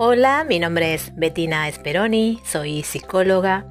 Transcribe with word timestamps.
Hola, 0.00 0.44
mi 0.48 0.60
nombre 0.60 0.94
es 0.94 1.12
Bettina 1.16 1.68
Speroni, 1.72 2.38
soy 2.44 2.84
psicóloga 2.84 3.66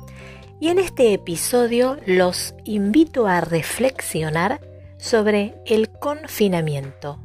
y 0.60 0.68
en 0.68 0.78
este 0.78 1.14
episodio 1.14 1.96
los 2.06 2.54
invito 2.66 3.28
a 3.28 3.40
reflexionar 3.40 4.60
sobre 4.98 5.56
el 5.66 5.90
confinamiento. 5.90 7.22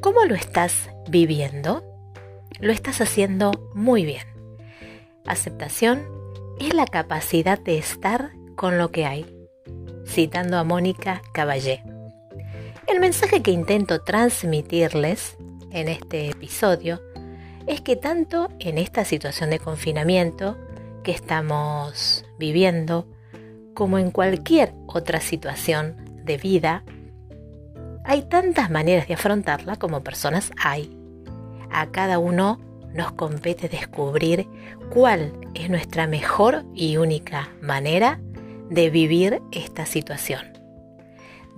¿Cómo 0.00 0.24
lo 0.24 0.34
estás 0.34 0.88
viviendo? 1.10 1.84
Lo 2.60 2.72
estás 2.72 3.02
haciendo 3.02 3.50
muy 3.74 4.06
bien. 4.06 4.24
Aceptación 5.26 6.02
es 6.58 6.72
la 6.72 6.86
capacidad 6.86 7.60
de 7.60 7.76
estar 7.76 8.30
con 8.56 8.78
lo 8.78 8.90
que 8.90 9.04
hay. 9.04 9.26
Citando 10.06 10.56
a 10.56 10.64
Mónica 10.64 11.20
Caballé. 11.34 11.82
El 12.86 13.00
mensaje 13.00 13.42
que 13.42 13.50
intento 13.50 14.00
transmitirles 14.00 15.36
en 15.72 15.88
este 15.88 16.30
episodio 16.30 17.02
es 17.68 17.82
que 17.82 17.96
tanto 17.96 18.48
en 18.58 18.78
esta 18.78 19.04
situación 19.04 19.50
de 19.50 19.58
confinamiento 19.58 20.56
que 21.04 21.12
estamos 21.12 22.24
viviendo, 22.38 23.06
como 23.74 23.98
en 23.98 24.10
cualquier 24.10 24.72
otra 24.86 25.20
situación 25.20 25.96
de 26.24 26.38
vida, 26.38 26.82
hay 28.04 28.22
tantas 28.22 28.70
maneras 28.70 29.06
de 29.06 29.14
afrontarla 29.14 29.76
como 29.76 30.02
personas 30.02 30.50
hay. 30.56 30.98
A 31.70 31.90
cada 31.90 32.18
uno 32.18 32.58
nos 32.94 33.12
compete 33.12 33.68
descubrir 33.68 34.48
cuál 34.90 35.32
es 35.54 35.68
nuestra 35.68 36.06
mejor 36.06 36.64
y 36.74 36.96
única 36.96 37.50
manera 37.60 38.18
de 38.70 38.88
vivir 38.88 39.42
esta 39.52 39.84
situación. 39.84 40.40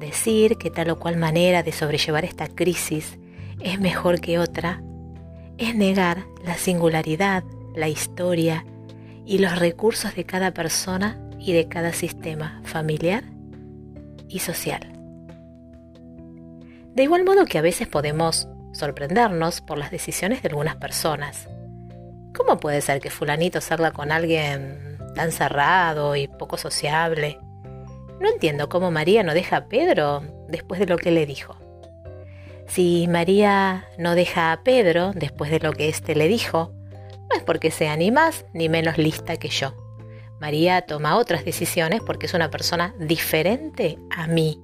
Decir 0.00 0.56
que 0.56 0.70
tal 0.70 0.90
o 0.90 0.98
cual 0.98 1.16
manera 1.16 1.62
de 1.62 1.70
sobrellevar 1.70 2.24
esta 2.24 2.48
crisis 2.48 3.16
es 3.60 3.78
mejor 3.78 4.20
que 4.20 4.40
otra 4.40 4.82
es 5.60 5.76
negar 5.76 6.24
la 6.42 6.56
singularidad, 6.56 7.44
la 7.76 7.88
historia 7.88 8.64
y 9.26 9.38
los 9.38 9.58
recursos 9.58 10.16
de 10.16 10.24
cada 10.24 10.52
persona 10.52 11.20
y 11.38 11.52
de 11.52 11.68
cada 11.68 11.92
sistema 11.92 12.60
familiar 12.64 13.24
y 14.26 14.38
social. 14.38 14.80
De 16.94 17.02
igual 17.02 17.24
modo 17.24 17.44
que 17.44 17.58
a 17.58 17.62
veces 17.62 17.86
podemos 17.86 18.48
sorprendernos 18.72 19.60
por 19.60 19.76
las 19.76 19.90
decisiones 19.90 20.42
de 20.42 20.48
algunas 20.48 20.76
personas. 20.76 21.48
¿Cómo 22.34 22.58
puede 22.58 22.80
ser 22.80 23.00
que 23.00 23.10
fulanito 23.10 23.60
salga 23.60 23.90
con 23.90 24.12
alguien 24.12 24.98
tan 25.14 25.30
cerrado 25.30 26.16
y 26.16 26.26
poco 26.26 26.56
sociable? 26.56 27.38
No 28.18 28.30
entiendo 28.30 28.70
cómo 28.70 28.90
María 28.90 29.22
no 29.22 29.34
deja 29.34 29.58
a 29.58 29.66
Pedro 29.66 30.22
después 30.48 30.80
de 30.80 30.86
lo 30.86 30.96
que 30.96 31.10
le 31.10 31.26
dijo. 31.26 31.56
Si 32.70 33.08
María 33.08 33.88
no 33.98 34.14
deja 34.14 34.52
a 34.52 34.62
Pedro 34.62 35.10
después 35.12 35.50
de 35.50 35.58
lo 35.58 35.72
que 35.72 35.88
éste 35.88 36.14
le 36.14 36.28
dijo, 36.28 36.72
no 37.28 37.36
es 37.36 37.42
porque 37.42 37.72
sea 37.72 37.96
ni 37.96 38.12
más 38.12 38.44
ni 38.52 38.68
menos 38.68 38.96
lista 38.96 39.36
que 39.38 39.48
yo. 39.48 39.74
María 40.40 40.82
toma 40.82 41.16
otras 41.16 41.44
decisiones 41.44 42.00
porque 42.00 42.26
es 42.26 42.34
una 42.34 42.48
persona 42.48 42.94
diferente 43.00 43.98
a 44.08 44.28
mí, 44.28 44.62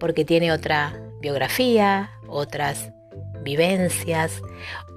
porque 0.00 0.24
tiene 0.24 0.52
otra 0.52 0.98
biografía, 1.20 2.12
otras 2.28 2.90
vivencias, 3.42 4.40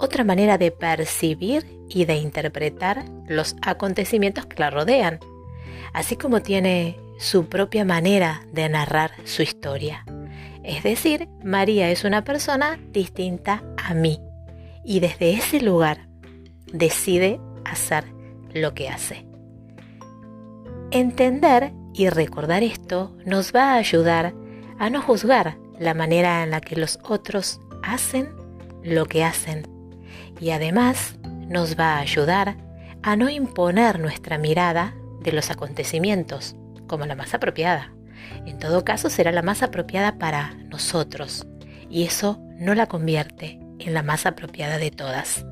otra 0.00 0.24
manera 0.24 0.56
de 0.56 0.70
percibir 0.70 1.66
y 1.90 2.06
de 2.06 2.16
interpretar 2.16 3.04
los 3.26 3.56
acontecimientos 3.60 4.46
que 4.46 4.58
la 4.58 4.70
rodean, 4.70 5.20
así 5.92 6.16
como 6.16 6.40
tiene 6.40 6.98
su 7.18 7.46
propia 7.46 7.84
manera 7.84 8.40
de 8.52 8.70
narrar 8.70 9.12
su 9.24 9.42
historia. 9.42 10.06
Es 10.68 10.82
decir, 10.82 11.30
María 11.42 11.90
es 11.90 12.04
una 12.04 12.24
persona 12.24 12.78
distinta 12.92 13.62
a 13.82 13.94
mí 13.94 14.20
y 14.84 15.00
desde 15.00 15.32
ese 15.32 15.62
lugar 15.62 16.08
decide 16.70 17.40
hacer 17.64 18.04
lo 18.52 18.74
que 18.74 18.90
hace. 18.90 19.24
Entender 20.90 21.72
y 21.94 22.10
recordar 22.10 22.62
esto 22.62 23.16
nos 23.24 23.54
va 23.54 23.72
a 23.72 23.76
ayudar 23.76 24.34
a 24.78 24.90
no 24.90 25.00
juzgar 25.00 25.56
la 25.78 25.94
manera 25.94 26.42
en 26.42 26.50
la 26.50 26.60
que 26.60 26.76
los 26.76 26.98
otros 27.02 27.62
hacen 27.82 28.28
lo 28.84 29.06
que 29.06 29.24
hacen 29.24 29.66
y 30.38 30.50
además 30.50 31.18
nos 31.48 31.78
va 31.78 31.94
a 31.94 32.00
ayudar 32.00 32.58
a 33.02 33.16
no 33.16 33.30
imponer 33.30 33.98
nuestra 33.98 34.36
mirada 34.36 34.94
de 35.22 35.32
los 35.32 35.50
acontecimientos 35.50 36.56
como 36.86 37.06
la 37.06 37.14
más 37.14 37.32
apropiada. 37.32 37.94
En 38.46 38.58
todo 38.58 38.84
caso 38.84 39.10
será 39.10 39.32
la 39.32 39.42
más 39.42 39.62
apropiada 39.62 40.18
para 40.18 40.54
nosotros. 40.70 41.46
Y 41.90 42.04
eso 42.04 42.40
no 42.58 42.74
la 42.74 42.86
convierte 42.86 43.60
en 43.78 43.94
la 43.94 44.02
más 44.02 44.26
apropiada 44.26 44.78
de 44.78 44.90
todas. 44.90 45.44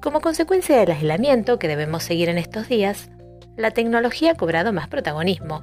Como 0.00 0.20
consecuencia 0.20 0.78
del 0.78 0.92
aislamiento 0.92 1.58
que 1.58 1.68
debemos 1.68 2.04
seguir 2.04 2.28
en 2.28 2.38
estos 2.38 2.68
días, 2.68 3.10
la 3.56 3.70
tecnología 3.70 4.32
ha 4.32 4.36
cobrado 4.36 4.72
más 4.72 4.88
protagonismo, 4.88 5.62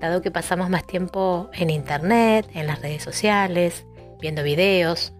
dado 0.00 0.22
que 0.22 0.30
pasamos 0.30 0.70
más 0.70 0.86
tiempo 0.86 1.50
en 1.52 1.70
Internet, 1.70 2.48
en 2.54 2.66
las 2.66 2.80
redes 2.80 3.02
sociales, 3.02 3.86
viendo 4.20 4.42
videos, 4.42 5.12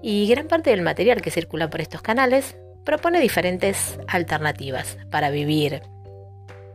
y 0.00 0.26
gran 0.28 0.48
parte 0.48 0.70
del 0.70 0.82
material 0.82 1.20
que 1.20 1.30
circula 1.30 1.68
por 1.68 1.80
estos 1.80 2.02
canales 2.02 2.56
propone 2.84 3.20
diferentes 3.20 3.98
alternativas 4.08 4.98
para 5.10 5.30
vivir 5.30 5.82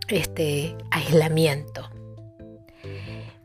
este 0.07 0.75
aislamiento 0.91 1.89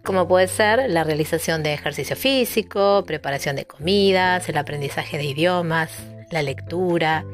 como 0.04 0.26
puede 0.26 0.48
ser 0.48 0.90
la 0.90 1.04
realización 1.04 1.62
de 1.62 1.74
ejercicio 1.74 2.16
físico, 2.16 3.04
preparación 3.06 3.56
de 3.56 3.66
comidas, 3.66 4.48
el 4.48 4.58
aprendizaje 4.58 5.18
de 5.18 5.24
idiomas, 5.24 5.90
la 6.30 6.42
lectura, 6.42 7.24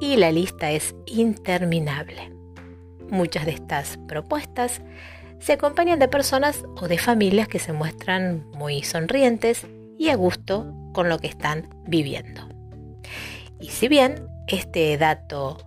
y 0.00 0.16
la 0.16 0.32
lista 0.32 0.70
es 0.70 0.94
interminable. 1.06 2.32
Muchas 3.10 3.46
de 3.46 3.52
estas 3.52 3.98
propuestas 4.06 4.80
se 5.38 5.52
acompañan 5.52 5.98
de 5.98 6.08
personas 6.08 6.64
o 6.80 6.88
de 6.88 6.98
familias 6.98 7.48
que 7.48 7.58
se 7.58 7.72
muestran 7.72 8.46
muy 8.52 8.82
sonrientes 8.82 9.66
y 9.98 10.10
a 10.10 10.16
gusto 10.16 10.72
con 10.92 11.08
lo 11.08 11.18
que 11.18 11.28
están 11.28 11.68
viviendo. 11.86 12.42
Y 13.60 13.68
si 13.68 13.88
bien 13.88 14.26
este 14.46 14.96
dato 14.98 15.58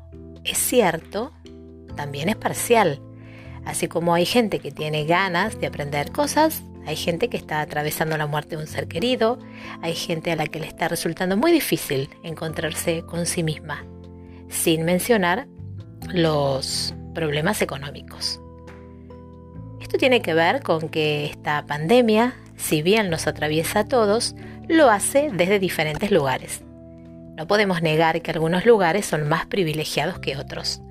es 0.44 0.58
cierto, 0.58 1.32
también 1.96 2.30
es 2.30 2.36
parcial 2.36 3.02
Así 3.66 3.88
como 3.88 4.14
hay 4.14 4.26
gente 4.26 4.60
que 4.60 4.72
tiene 4.72 5.06
ganas 5.06 5.60
de 5.60 5.68
aprender 5.68 6.12
cosas, 6.12 6.64
hay 6.86 6.96
gente 6.96 7.30
que 7.30 7.38
está 7.38 7.62
atravesando 7.62 8.18
la 8.18 8.26
muerte 8.26 8.56
de 8.56 8.62
un 8.64 8.68
ser 8.68 8.88
querido, 8.88 9.38
hay 9.82 9.94
gente 9.94 10.32
a 10.32 10.36
la 10.36 10.48
que 10.48 10.60
le 10.60 10.68
está 10.68 10.88
resultando 10.88 11.38
muy 11.38 11.52
difícil 11.52 12.10
encontrarse 12.24 13.04
con 13.04 13.26
sí 13.26 13.44
misma, 13.44 13.86
sin 14.50 14.84
mencionar 14.84 15.48
los 16.12 16.96
problemas 17.14 17.62
económicos. 17.62 18.42
Esto 19.80 19.98
tiene 19.98 20.22
que 20.22 20.34
ver 20.34 20.64
con 20.64 20.90
que 20.90 21.26
esta 21.26 21.66
pandemia, 21.66 22.36
si 22.56 22.82
bien 22.82 23.10
nos 23.10 23.28
atraviesa 23.28 23.80
a 23.80 23.88
todos, 23.88 24.36
lo 24.68 24.90
hace 24.90 25.30
desde 25.34 25.60
diferentes 25.60 26.12
lugares. 26.12 26.64
No 27.38 27.46
podemos 27.48 27.82
negar 27.82 28.22
que 28.22 28.32
algunos 28.32 28.66
lugares 28.66 29.06
son 29.06 29.28
más 29.28 29.46
privilegiados 29.46 30.20
que 30.20 30.38
otros. 30.38 30.82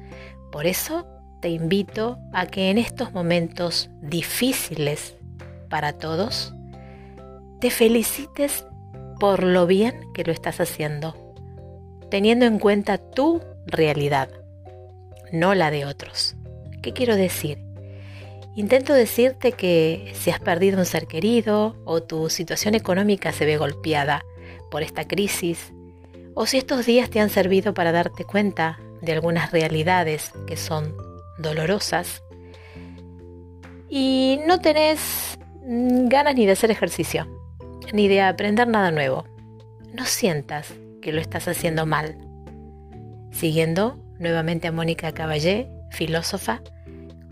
Por 0.53 0.67
eso 0.67 1.07
te 1.41 1.49
invito 1.49 2.19
a 2.33 2.47
que 2.47 2.71
en 2.71 2.79
estos 2.79 3.13
momentos 3.13 3.91
difíciles 4.03 5.17
para 5.69 5.93
todos, 5.95 6.55
te 7.61 7.71
felicites 7.71 8.67
por 9.19 9.43
lo 9.43 9.67
bien 9.67 9.95
que 10.15 10.25
lo 10.25 10.33
estás 10.33 10.61
haciendo, 10.61 11.35
teniendo 12.11 12.47
en 12.47 12.59
cuenta 12.59 12.99
tu 12.99 13.43
realidad, 13.67 14.31
no 15.33 15.55
la 15.55 15.71
de 15.71 15.85
otros. 15.87 16.37
¿Qué 16.83 16.93
quiero 16.93 17.17
decir? 17.17 17.59
Intento 18.57 18.93
decirte 18.93 19.53
que 19.53 20.13
si 20.15 20.31
has 20.31 20.41
perdido 20.41 20.79
un 20.79 20.87
ser 20.87 21.07
querido 21.07 21.77
o 21.85 22.03
tu 22.03 22.29
situación 22.31 22.75
económica 22.75 23.33
se 23.33 23.47
ve 23.47 23.57
golpeada 23.57 24.23
por 24.71 24.83
esta 24.83 25.07
crisis, 25.07 25.73
o 26.35 26.47
si 26.47 26.59
estos 26.59 26.87
días 26.87 27.11
te 27.11 27.21
han 27.21 27.31
servido 27.31 27.75
para 27.75 27.93
darte 27.93 28.25
cuenta 28.25 28.81
de 29.03 29.13
algunas 29.13 29.53
realidades 29.53 30.33
que 30.47 30.57
son 30.57 30.95
dolorosas 31.41 32.23
y 33.89 34.39
no 34.47 34.61
tenés 34.61 35.39
ganas 35.63 36.35
ni 36.37 36.47
de 36.47 36.53
hacer 36.53 36.71
ejercicio, 36.71 37.27
ni 37.93 38.09
de 38.09 38.23
aprender 38.23 38.69
nada 38.69 38.91
nuevo. 38.91 39.25
No 39.93 40.05
sientas 40.05 40.73
que 41.03 41.13
lo 41.13 41.21
estás 41.21 41.49
haciendo 41.49 41.87
mal. 41.87 42.17
Siguiendo 43.33 43.99
nuevamente 44.19 44.69
a 44.69 44.73
Mónica 44.73 45.13
Caballé, 45.13 45.69
filósofa, 45.91 46.63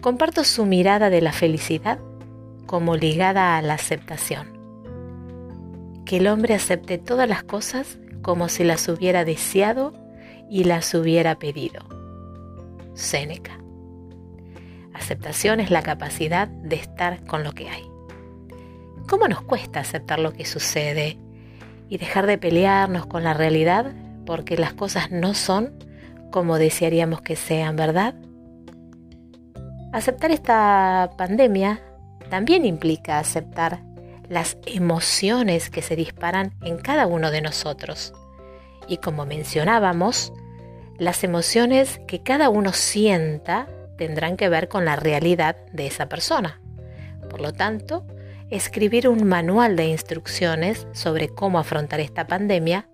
comparto 0.00 0.42
su 0.44 0.66
mirada 0.66 1.10
de 1.10 1.20
la 1.20 1.32
felicidad 1.32 1.98
como 2.66 2.96
ligada 2.96 3.56
a 3.56 3.62
la 3.62 3.74
aceptación. 3.74 4.58
Que 6.04 6.16
el 6.16 6.26
hombre 6.26 6.54
acepte 6.54 6.98
todas 6.98 7.28
las 7.28 7.44
cosas 7.44 7.98
como 8.22 8.48
si 8.48 8.64
las 8.64 8.88
hubiera 8.88 9.24
deseado 9.24 9.92
y 10.50 10.64
las 10.64 10.92
hubiera 10.94 11.38
pedido. 11.38 11.82
Séneca. 12.94 13.58
Aceptación 14.98 15.60
es 15.60 15.70
la 15.70 15.82
capacidad 15.82 16.48
de 16.48 16.76
estar 16.76 17.24
con 17.24 17.44
lo 17.44 17.52
que 17.52 17.68
hay. 17.68 17.84
¿Cómo 19.08 19.28
nos 19.28 19.40
cuesta 19.42 19.80
aceptar 19.80 20.18
lo 20.18 20.32
que 20.32 20.44
sucede 20.44 21.18
y 21.88 21.98
dejar 21.98 22.26
de 22.26 22.36
pelearnos 22.36 23.06
con 23.06 23.22
la 23.22 23.32
realidad 23.32 23.92
porque 24.26 24.58
las 24.58 24.74
cosas 24.74 25.10
no 25.10 25.34
son 25.34 25.72
como 26.30 26.58
desearíamos 26.58 27.22
que 27.22 27.36
sean, 27.36 27.76
¿verdad? 27.76 28.14
Aceptar 29.92 30.32
esta 30.32 31.10
pandemia 31.16 31.80
también 32.28 32.66
implica 32.66 33.18
aceptar 33.18 33.80
las 34.28 34.58
emociones 34.66 35.70
que 35.70 35.80
se 35.80 35.96
disparan 35.96 36.52
en 36.60 36.76
cada 36.76 37.06
uno 37.06 37.30
de 37.30 37.40
nosotros. 37.40 38.12
Y 38.88 38.98
como 38.98 39.24
mencionábamos, 39.24 40.32
las 40.98 41.22
emociones 41.22 42.00
que 42.08 42.22
cada 42.22 42.50
uno 42.50 42.72
sienta 42.72 43.68
tendrán 43.98 44.38
que 44.38 44.48
ver 44.48 44.68
con 44.68 44.86
la 44.86 44.96
realidad 44.96 45.56
de 45.72 45.86
esa 45.86 46.08
persona. 46.08 46.62
Por 47.28 47.42
lo 47.42 47.52
tanto, 47.52 48.06
escribir 48.48 49.08
un 49.08 49.24
manual 49.24 49.76
de 49.76 49.86
instrucciones 49.86 50.86
sobre 50.92 51.28
cómo 51.28 51.58
afrontar 51.58 52.00
esta 52.00 52.26
pandemia 52.26 52.88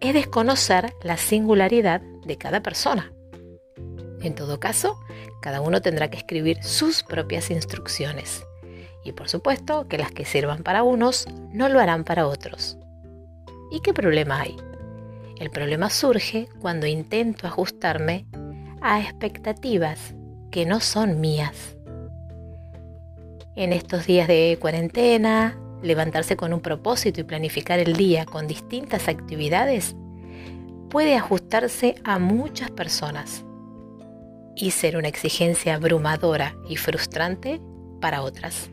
es 0.00 0.14
desconocer 0.14 0.92
la 1.02 1.16
singularidad 1.16 2.00
de 2.26 2.36
cada 2.36 2.62
persona. 2.62 3.12
En 4.22 4.34
todo 4.34 4.58
caso, 4.58 4.98
cada 5.40 5.60
uno 5.60 5.80
tendrá 5.80 6.10
que 6.10 6.18
escribir 6.18 6.62
sus 6.64 7.02
propias 7.02 7.50
instrucciones. 7.50 8.44
Y 9.04 9.12
por 9.12 9.28
supuesto 9.28 9.88
que 9.88 9.98
las 9.98 10.10
que 10.10 10.24
sirvan 10.24 10.62
para 10.62 10.82
unos 10.82 11.26
no 11.52 11.68
lo 11.68 11.80
harán 11.80 12.04
para 12.04 12.26
otros. 12.26 12.76
¿Y 13.70 13.80
qué 13.80 13.94
problema 13.94 14.40
hay? 14.40 14.56
El 15.38 15.50
problema 15.50 15.88
surge 15.88 16.48
cuando 16.60 16.86
intento 16.86 17.46
ajustarme 17.46 18.26
a 18.82 19.00
expectativas 19.00 20.14
que 20.50 20.66
no 20.66 20.80
son 20.80 21.20
mías. 21.20 21.76
En 23.56 23.72
estos 23.72 24.06
días 24.06 24.28
de 24.28 24.56
cuarentena, 24.60 25.58
levantarse 25.82 26.36
con 26.36 26.52
un 26.52 26.60
propósito 26.60 27.20
y 27.20 27.24
planificar 27.24 27.78
el 27.78 27.96
día 27.96 28.24
con 28.24 28.46
distintas 28.46 29.08
actividades 29.08 29.96
puede 30.88 31.16
ajustarse 31.16 31.94
a 32.04 32.18
muchas 32.18 32.70
personas 32.70 33.44
y 34.56 34.72
ser 34.72 34.96
una 34.96 35.08
exigencia 35.08 35.76
abrumadora 35.76 36.54
y 36.68 36.76
frustrante 36.76 37.60
para 38.00 38.22
otras, 38.22 38.70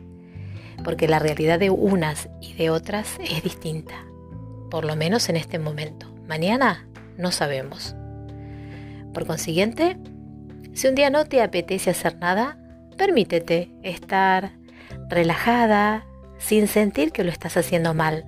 porque 0.84 1.08
la 1.08 1.18
realidad 1.18 1.58
de 1.58 1.70
unas 1.70 2.28
y 2.40 2.54
de 2.54 2.70
otras 2.70 3.18
es 3.20 3.42
distinta, 3.42 3.94
por 4.70 4.84
lo 4.84 4.96
menos 4.96 5.28
en 5.28 5.36
este 5.36 5.58
momento. 5.58 6.12
Mañana 6.26 6.88
no 7.16 7.30
sabemos. 7.30 7.94
Por 9.14 9.26
consiguiente, 9.26 9.96
si 10.78 10.86
un 10.86 10.94
día 10.94 11.10
no 11.10 11.24
te 11.24 11.42
apetece 11.42 11.90
hacer 11.90 12.16
nada, 12.18 12.56
permítete 12.96 13.68
estar 13.82 14.52
relajada, 15.08 16.06
sin 16.38 16.68
sentir 16.68 17.10
que 17.10 17.24
lo 17.24 17.32
estás 17.32 17.56
haciendo 17.56 17.94
mal. 17.94 18.24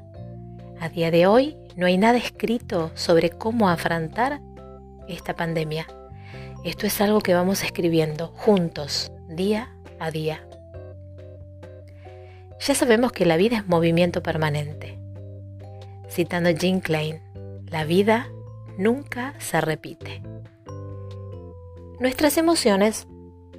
A 0.80 0.88
día 0.88 1.12
de 1.12 1.28
hoy 1.28 1.56
no 1.76 1.86
hay 1.86 1.96
nada 1.96 2.18
escrito 2.18 2.90
sobre 2.96 3.30
cómo 3.30 3.68
afrontar 3.68 4.40
esta 5.06 5.36
pandemia. 5.36 5.86
Esto 6.64 6.88
es 6.88 7.00
algo 7.00 7.20
que 7.20 7.34
vamos 7.34 7.62
escribiendo 7.62 8.32
juntos, 8.34 9.12
día 9.28 9.72
a 10.00 10.10
día. 10.10 10.44
Ya 12.58 12.74
sabemos 12.74 13.12
que 13.12 13.26
la 13.26 13.36
vida 13.36 13.58
es 13.58 13.68
movimiento 13.68 14.24
permanente. 14.24 14.98
Citando 16.08 16.50
Jean 16.50 16.80
Klein, 16.80 17.22
la 17.66 17.84
vida 17.84 18.26
nunca 18.76 19.34
se 19.38 19.60
repite. 19.60 20.20
Nuestras 22.00 22.38
emociones 22.38 23.06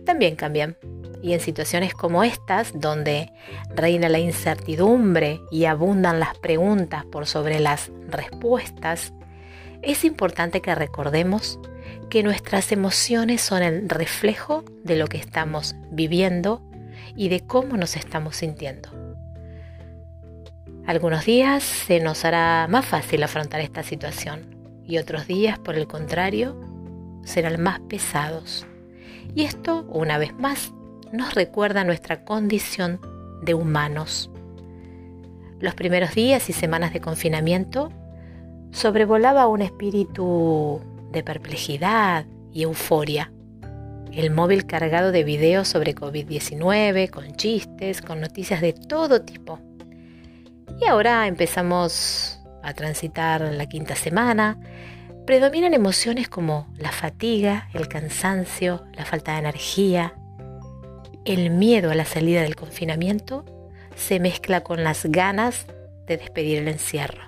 también 0.03 0.35
cambian 0.35 0.75
y 1.21 1.33
en 1.33 1.39
situaciones 1.39 1.93
como 1.93 2.23
estas, 2.23 2.71
donde 2.73 3.31
reina 3.75 4.09
la 4.09 4.17
incertidumbre 4.17 5.39
y 5.51 5.65
abundan 5.65 6.19
las 6.19 6.35
preguntas 6.39 7.05
por 7.05 7.27
sobre 7.27 7.59
las 7.59 7.91
respuestas, 8.07 9.13
es 9.83 10.03
importante 10.03 10.59
que 10.59 10.73
recordemos 10.73 11.59
que 12.09 12.23
nuestras 12.23 12.71
emociones 12.71 13.41
son 13.41 13.61
el 13.61 13.87
reflejo 13.87 14.65
de 14.83 14.95
lo 14.95 15.05
que 15.05 15.17
estamos 15.17 15.75
viviendo 15.91 16.63
y 17.15 17.29
de 17.29 17.41
cómo 17.41 17.77
nos 17.77 17.95
estamos 17.95 18.37
sintiendo. 18.37 18.89
Algunos 20.87 21.25
días 21.25 21.61
se 21.61 21.99
nos 21.99 22.25
hará 22.25 22.65
más 22.67 22.87
fácil 22.87 23.21
afrontar 23.21 23.61
esta 23.61 23.83
situación 23.83 24.55
y 24.83 24.97
otros 24.97 25.27
días, 25.27 25.59
por 25.59 25.75
el 25.75 25.85
contrario, 25.85 26.70
serán 27.23 27.61
más 27.61 27.79
pesados. 27.81 28.65
Y 29.35 29.43
esto, 29.43 29.85
una 29.89 30.17
vez 30.17 30.33
más, 30.37 30.73
nos 31.11 31.33
recuerda 31.33 31.83
nuestra 31.83 32.23
condición 32.23 32.99
de 33.41 33.53
humanos. 33.53 34.29
Los 35.59 35.75
primeros 35.75 36.15
días 36.15 36.49
y 36.49 36.53
semanas 36.53 36.93
de 36.93 37.01
confinamiento 37.01 37.91
sobrevolaba 38.71 39.47
un 39.47 39.61
espíritu 39.61 40.81
de 41.11 41.23
perplejidad 41.23 42.25
y 42.51 42.63
euforia. 42.63 43.31
El 44.11 44.31
móvil 44.31 44.65
cargado 44.65 45.11
de 45.11 45.23
videos 45.23 45.67
sobre 45.67 45.95
COVID-19, 45.95 47.09
con 47.09 47.35
chistes, 47.35 48.01
con 48.01 48.19
noticias 48.19 48.59
de 48.59 48.73
todo 48.73 49.21
tipo. 49.21 49.59
Y 50.81 50.85
ahora 50.85 51.27
empezamos 51.27 52.41
a 52.63 52.73
transitar 52.73 53.41
la 53.41 53.65
quinta 53.67 53.95
semana. 53.95 54.57
Predominan 55.25 55.73
emociones 55.73 56.27
como 56.29 56.67
la 56.77 56.91
fatiga, 56.91 57.69
el 57.73 57.87
cansancio, 57.87 58.83
la 58.93 59.05
falta 59.05 59.33
de 59.33 59.39
energía, 59.39 60.15
el 61.25 61.51
miedo 61.51 61.91
a 61.91 61.95
la 61.95 62.05
salida 62.05 62.41
del 62.41 62.55
confinamiento 62.55 63.45
se 63.95 64.19
mezcla 64.19 64.61
con 64.61 64.83
las 64.83 65.05
ganas 65.05 65.67
de 66.07 66.17
despedir 66.17 66.57
el 66.57 66.67
encierro. 66.67 67.21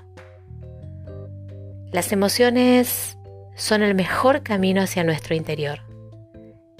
Las 1.91 2.11
emociones 2.11 3.17
son 3.55 3.83
el 3.83 3.93
mejor 3.93 4.41
camino 4.41 4.81
hacia 4.81 5.03
nuestro 5.03 5.35
interior. 5.35 5.81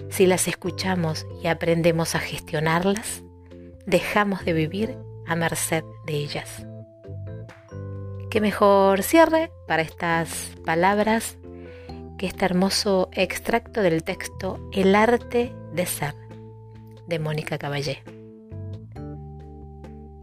Si 0.09 0.25
las 0.25 0.47
escuchamos 0.47 1.27
y 1.43 1.47
aprendemos 1.47 2.15
a 2.15 2.19
gestionarlas, 2.19 3.21
dejamos 3.85 4.43
de 4.45 4.53
vivir 4.53 4.97
a 5.27 5.35
merced 5.35 5.83
de 6.07 6.13
ellas. 6.13 6.65
Qué 8.33 8.41
mejor 8.41 9.03
cierre 9.03 9.51
para 9.67 9.83
estas 9.83 10.53
palabras 10.65 11.37
que 12.17 12.25
este 12.25 12.45
hermoso 12.45 13.09
extracto 13.13 13.83
del 13.83 14.03
texto 14.03 14.59
El 14.73 14.95
arte 14.95 15.53
de 15.71 15.85
ser 15.85 16.15
de 17.05 17.19
Mónica 17.19 17.59
Caballé. 17.59 18.01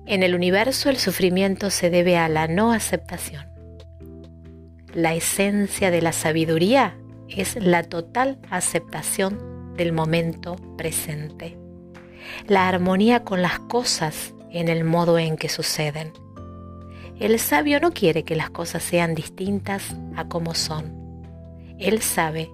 En 0.07 0.25
el 0.25 0.35
universo 0.35 0.91
el 0.91 0.97
sufrimiento 0.97 1.71
se 1.71 1.89
debe 1.89 2.17
a 2.17 2.29
la 2.29 2.49
no 2.49 2.73
aceptación. 2.73 3.47
La 4.93 5.15
esencia 5.15 5.93
de 5.93 6.03
la 6.03 6.11
sabiduría 6.11 6.97
es 7.29 7.55
la 7.63 7.85
total 7.85 8.41
aceptación 8.51 9.77
del 9.77 9.93
momento 9.93 10.57
presente. 10.77 11.57
La 12.49 12.67
armonía 12.67 13.23
con 13.23 13.41
las 13.41 13.61
cosas 13.61 14.35
en 14.51 14.69
el 14.69 14.83
modo 14.83 15.17
en 15.17 15.37
que 15.37 15.49
suceden. 15.49 16.13
El 17.21 17.39
sabio 17.39 17.81
no 17.81 17.91
quiere 17.91 18.23
que 18.23 18.35
las 18.35 18.49
cosas 18.49 18.83
sean 18.83 19.15
distintas 19.15 19.95
a 20.17 20.27
como 20.27 20.55
son. 20.55 21.27
Él 21.79 22.01
sabe 22.01 22.51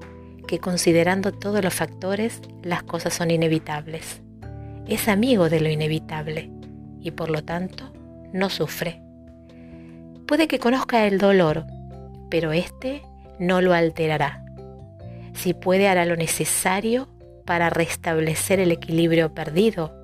que 0.49 0.59
considerando 0.59 1.31
todos 1.31 1.63
los 1.63 1.73
factores, 1.73 2.41
las 2.65 2.83
cosas 2.83 3.15
son 3.15 3.31
inevitables. 3.31 4.23
Es 4.89 5.07
amigo 5.07 5.49
de 5.49 5.61
lo 5.61 5.69
inevitable 5.69 6.51
y 7.01 7.13
por 7.13 7.31
lo 7.31 7.45
tanto 7.45 7.93
no 8.33 8.51
sufre. 8.51 9.01
Puede 10.27 10.49
que 10.49 10.59
conozca 10.59 11.07
el 11.07 11.19
dolor, 11.19 11.65
pero 12.29 12.51
éste 12.51 13.03
no 13.39 13.61
lo 13.61 13.73
alterará. 13.73 14.45
Si 15.33 15.55
puede 15.55 15.87
hará 15.87 16.05
lo 16.07 16.17
necesario 16.17 17.07
para 17.45 17.71
restablecer 17.71 18.59
el 18.59 18.73
equilibrio 18.73 19.33
perdido 19.33 19.95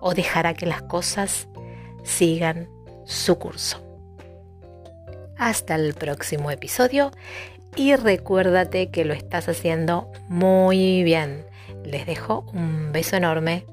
o 0.00 0.14
dejará 0.14 0.54
que 0.54 0.66
las 0.66 0.82
cosas 0.82 1.48
sigan 2.04 2.68
su 3.04 3.40
curso. 3.40 3.83
Hasta 5.38 5.74
el 5.74 5.94
próximo 5.94 6.50
episodio 6.50 7.10
y 7.76 7.96
recuérdate 7.96 8.90
que 8.90 9.04
lo 9.04 9.14
estás 9.14 9.48
haciendo 9.48 10.10
muy 10.28 11.02
bien. 11.02 11.44
Les 11.84 12.06
dejo 12.06 12.46
un 12.52 12.92
beso 12.92 13.16
enorme. 13.16 13.66